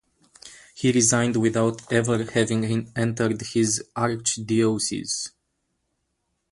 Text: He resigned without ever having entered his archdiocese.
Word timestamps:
He 0.73 0.91
resigned 0.91 1.35
without 1.35 1.93
ever 1.93 2.23
having 2.23 2.91
entered 2.95 3.39
his 3.39 3.83
archdiocese. 3.95 5.29